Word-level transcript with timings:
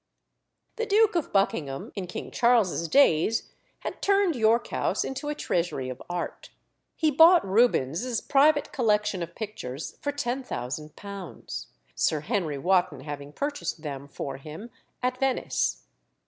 The 0.77 0.87
Duke 0.87 1.13
of 1.15 1.31
Buckingham, 1.31 1.91
in 1.93 2.07
King 2.07 2.31
Charles's 2.31 2.87
days, 2.87 3.51
had 3.81 4.01
turned 4.01 4.35
York 4.35 4.69
House 4.69 5.03
into 5.03 5.29
a 5.29 5.35
treasury 5.35 5.89
of 5.89 6.01
art. 6.09 6.49
He 6.95 7.11
bought 7.11 7.45
Rubens's 7.47 8.19
private 8.19 8.71
collection 8.71 9.21
of 9.21 9.35
pictures 9.35 9.97
for 10.01 10.11
£10,000, 10.11 11.65
Sir 11.93 12.19
Henry 12.21 12.57
Wotten 12.57 13.01
having 13.01 13.31
purchased 13.31 13.83
them 13.83 14.07
for 14.07 14.37
him 14.37 14.71
at 15.03 15.19
Venice. 15.19 15.83